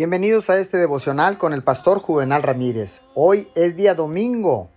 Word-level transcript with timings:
Bienvenidos 0.00 0.48
a 0.48 0.58
este 0.58 0.78
devocional 0.78 1.36
con 1.36 1.52
el 1.52 1.62
pastor 1.62 2.00
Juvenal 2.00 2.42
Ramírez. 2.42 3.02
Hoy 3.14 3.48
es 3.54 3.76
día 3.76 3.94
domingo, 3.94 4.70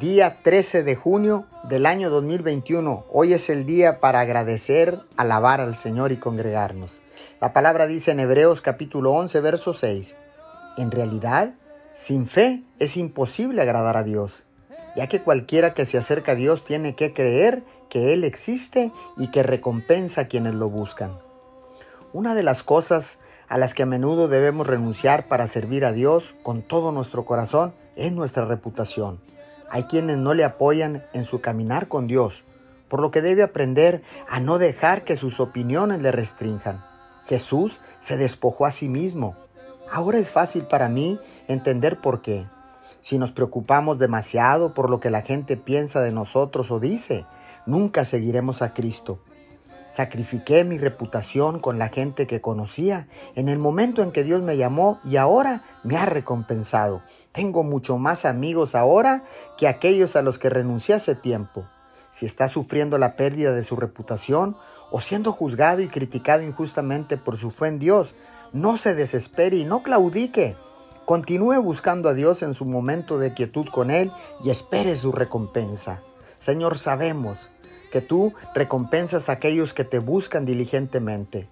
día 0.00 0.38
13 0.42 0.82
de 0.82 0.96
junio 0.96 1.44
del 1.64 1.84
año 1.84 2.08
2021. 2.08 3.04
Hoy 3.12 3.34
es 3.34 3.50
el 3.50 3.66
día 3.66 4.00
para 4.00 4.20
agradecer, 4.20 5.02
alabar 5.18 5.60
al 5.60 5.74
Señor 5.74 6.10
y 6.10 6.16
congregarnos. 6.16 7.02
La 7.38 7.52
palabra 7.52 7.86
dice 7.86 8.12
en 8.12 8.20
Hebreos 8.20 8.62
capítulo 8.62 9.12
11, 9.12 9.38
verso 9.42 9.74
6. 9.74 10.16
En 10.78 10.90
realidad, 10.90 11.52
sin 11.92 12.26
fe 12.26 12.62
es 12.78 12.96
imposible 12.96 13.60
agradar 13.60 13.98
a 13.98 14.04
Dios, 14.04 14.44
ya 14.96 15.06
que 15.06 15.20
cualquiera 15.20 15.74
que 15.74 15.84
se 15.84 15.98
acerca 15.98 16.32
a 16.32 16.34
Dios 16.34 16.64
tiene 16.64 16.96
que 16.96 17.12
creer 17.12 17.62
que 17.90 18.14
Él 18.14 18.24
existe 18.24 18.90
y 19.18 19.30
que 19.30 19.42
recompensa 19.42 20.22
a 20.22 20.28
quienes 20.28 20.54
lo 20.54 20.70
buscan. 20.70 21.18
Una 22.14 22.34
de 22.34 22.42
las 22.42 22.62
cosas 22.62 23.18
a 23.48 23.58
las 23.58 23.74
que 23.74 23.84
a 23.84 23.86
menudo 23.86 24.28
debemos 24.28 24.66
renunciar 24.66 25.28
para 25.28 25.46
servir 25.46 25.84
a 25.84 25.92
Dios 25.92 26.34
con 26.42 26.62
todo 26.62 26.92
nuestro 26.92 27.24
corazón 27.24 27.74
es 27.94 28.12
nuestra 28.12 28.44
reputación. 28.44 29.20
Hay 29.70 29.84
quienes 29.84 30.18
no 30.18 30.34
le 30.34 30.44
apoyan 30.44 31.04
en 31.12 31.24
su 31.24 31.40
caminar 31.40 31.88
con 31.88 32.06
Dios, 32.06 32.44
por 32.88 33.00
lo 33.00 33.10
que 33.10 33.22
debe 33.22 33.42
aprender 33.42 34.02
a 34.28 34.40
no 34.40 34.58
dejar 34.58 35.04
que 35.04 35.16
sus 35.16 35.40
opiniones 35.40 36.02
le 36.02 36.12
restrinjan. 36.12 36.84
Jesús 37.26 37.80
se 37.98 38.16
despojó 38.16 38.66
a 38.66 38.72
sí 38.72 38.88
mismo. 38.88 39.36
Ahora 39.90 40.18
es 40.18 40.30
fácil 40.30 40.66
para 40.66 40.88
mí 40.88 41.18
entender 41.48 42.00
por 42.00 42.22
qué. 42.22 42.46
Si 43.00 43.18
nos 43.18 43.32
preocupamos 43.32 43.98
demasiado 43.98 44.74
por 44.74 44.90
lo 44.90 45.00
que 45.00 45.10
la 45.10 45.22
gente 45.22 45.56
piensa 45.56 46.00
de 46.00 46.12
nosotros 46.12 46.70
o 46.70 46.80
dice, 46.80 47.24
nunca 47.64 48.04
seguiremos 48.04 48.62
a 48.62 48.74
Cristo. 48.74 49.20
Sacrifiqué 49.96 50.62
mi 50.62 50.76
reputación 50.76 51.58
con 51.58 51.78
la 51.78 51.88
gente 51.88 52.26
que 52.26 52.42
conocía 52.42 53.08
en 53.34 53.48
el 53.48 53.58
momento 53.58 54.02
en 54.02 54.12
que 54.12 54.24
Dios 54.24 54.42
me 54.42 54.58
llamó 54.58 55.00
y 55.06 55.16
ahora 55.16 55.64
me 55.84 55.96
ha 55.96 56.04
recompensado. 56.04 57.00
Tengo 57.32 57.62
mucho 57.62 57.96
más 57.96 58.26
amigos 58.26 58.74
ahora 58.74 59.24
que 59.56 59.66
aquellos 59.66 60.14
a 60.14 60.20
los 60.20 60.38
que 60.38 60.50
renuncié 60.50 60.96
hace 60.96 61.14
tiempo. 61.14 61.64
Si 62.10 62.26
está 62.26 62.46
sufriendo 62.46 62.98
la 62.98 63.16
pérdida 63.16 63.52
de 63.52 63.62
su 63.62 63.74
reputación 63.74 64.58
o 64.90 65.00
siendo 65.00 65.32
juzgado 65.32 65.80
y 65.80 65.88
criticado 65.88 66.42
injustamente 66.42 67.16
por 67.16 67.38
su 67.38 67.50
fe 67.50 67.68
en 67.68 67.78
Dios, 67.78 68.14
no 68.52 68.76
se 68.76 68.94
desespere 68.94 69.56
y 69.56 69.64
no 69.64 69.82
claudique. 69.82 70.56
Continúe 71.06 71.62
buscando 71.62 72.10
a 72.10 72.12
Dios 72.12 72.42
en 72.42 72.52
su 72.52 72.66
momento 72.66 73.16
de 73.16 73.32
quietud 73.32 73.64
con 73.72 73.90
Él 73.90 74.12
y 74.44 74.50
espere 74.50 74.94
su 74.94 75.10
recompensa. 75.10 76.02
Señor, 76.38 76.76
sabemos 76.76 77.48
que 77.96 78.02
tú 78.02 78.34
recompensas 78.54 79.30
a 79.30 79.32
aquellos 79.32 79.72
que 79.72 79.82
te 79.82 80.00
buscan 80.00 80.44
diligentemente. 80.44 81.48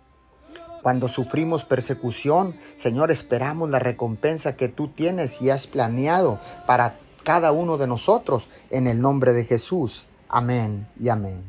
Cuando 0.82 1.08
sufrimos 1.08 1.64
persecución, 1.64 2.54
Señor, 2.76 3.10
esperamos 3.10 3.70
la 3.70 3.78
recompensa 3.78 4.54
que 4.54 4.68
tú 4.68 4.88
tienes 4.88 5.40
y 5.40 5.48
has 5.48 5.66
planeado 5.66 6.38
para 6.66 6.98
cada 7.22 7.50
uno 7.52 7.78
de 7.78 7.86
nosotros 7.86 8.46
en 8.68 8.88
el 8.88 9.00
nombre 9.00 9.32
de 9.32 9.46
Jesús. 9.46 10.06
Amén 10.28 10.86
y 11.00 11.08
amén. 11.08 11.42